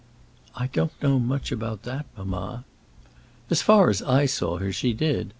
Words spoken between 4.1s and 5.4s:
saw her, she did.